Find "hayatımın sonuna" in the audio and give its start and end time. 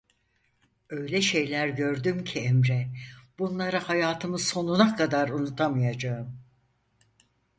3.77-4.95